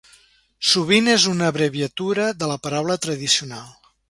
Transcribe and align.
sovint 0.69 1.11
és 1.15 1.27
una 1.33 1.51
abreviatura 1.53 2.27
de 2.41 2.53
la 2.53 2.59
paraula 2.65 2.99
"tradicional". 3.07 3.75